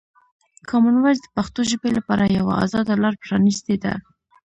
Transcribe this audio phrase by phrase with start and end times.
[0.69, 3.93] کامن وایس د پښتو ژبې لپاره یوه ازاده لاره پرانیستې ده.